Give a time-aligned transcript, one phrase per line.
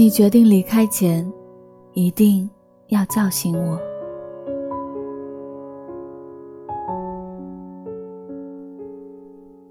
[0.00, 1.30] 你决定离开前，
[1.92, 2.48] 一定
[2.88, 3.78] 要叫醒我。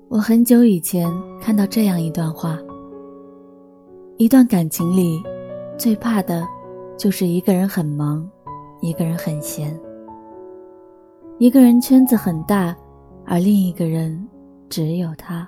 [0.07, 1.11] 我很久以前
[1.41, 2.59] 看到这样一段话：
[4.17, 5.19] 一段感情里，
[5.79, 6.47] 最怕的，
[6.95, 8.29] 就是一个人很忙，
[8.81, 9.75] 一个人很闲。
[11.39, 12.77] 一个人圈子很大，
[13.25, 14.29] 而另一个人
[14.69, 15.47] 只有他；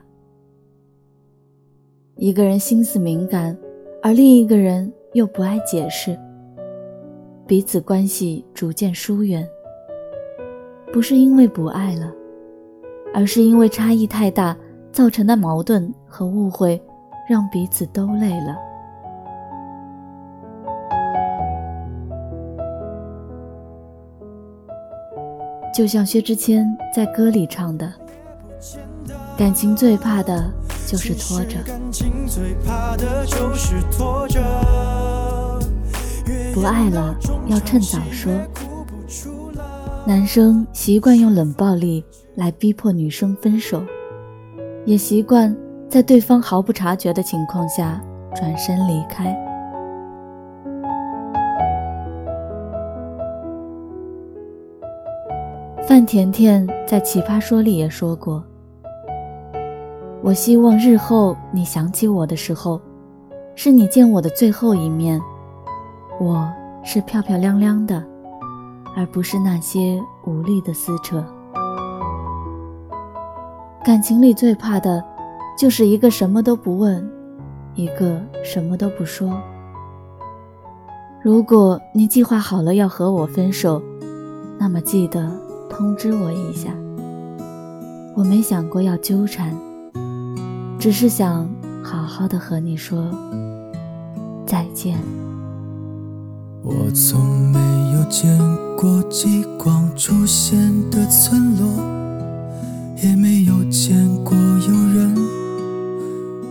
[2.16, 3.56] 一个人心思敏感。
[4.04, 6.18] 而另一个人又不爱解释，
[7.46, 9.48] 彼此关系逐渐疏远。
[10.92, 12.12] 不是因为不爱了，
[13.14, 14.58] 而是因为差异太大
[14.92, 16.82] 造成的矛盾和误会，
[17.30, 18.58] 让彼此都累了。
[25.74, 27.94] 就像薛之谦在歌里唱的
[29.38, 30.52] ：“感情最怕的。”
[30.92, 31.58] 就是拖着，
[36.54, 37.16] 不爱了
[37.48, 38.30] 要趁早说。
[40.06, 42.04] 男生习惯用冷暴力
[42.36, 43.82] 来逼迫女生分手，
[44.86, 45.56] 也习惯
[45.88, 48.04] 在对方毫不察觉的情况下
[48.36, 49.34] 转身离开。
[55.88, 58.44] 范甜甜在《奇葩说》里也说过。
[60.24, 62.80] 我希望日后你想起我的时候，
[63.56, 65.20] 是你见我的最后一面。
[66.20, 66.48] 我
[66.84, 68.04] 是漂漂亮亮的，
[68.96, 71.26] 而不是那些无力的撕扯。
[73.84, 75.04] 感情里最怕的，
[75.58, 77.04] 就是一个什么都不问，
[77.74, 79.36] 一个什么都不说。
[81.24, 83.82] 如果你计划好了要和我分手，
[84.60, 85.32] 那么记得
[85.68, 86.70] 通知我一下。
[88.16, 89.52] 我没想过要纠缠。
[90.82, 91.48] 只是想
[91.84, 93.08] 好好的和你说
[94.48, 94.98] 再见。
[96.64, 97.60] 我从没
[97.94, 98.36] 有见
[98.76, 100.58] 过极光出现
[100.90, 101.68] 的村落，
[103.04, 105.16] 也没有见过有人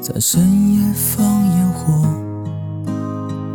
[0.01, 2.09] 在深夜放烟火。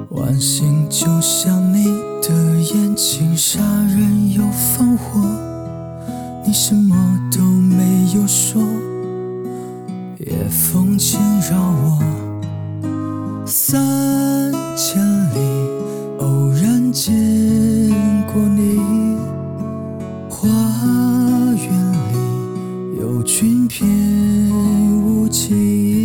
[0.09, 1.85] 晚星就像你
[2.21, 5.21] 的眼睛，杀人又放火，
[6.45, 8.61] 你什么都没有说。
[10.35, 11.17] 夜风轻
[11.49, 11.97] 扰我
[13.45, 15.01] 三千
[15.33, 15.39] 里，
[16.19, 17.13] 偶然见
[18.33, 18.77] 过你。
[20.29, 20.49] 花
[21.55, 23.87] 园里有裙翩
[25.01, 26.04] 舞起。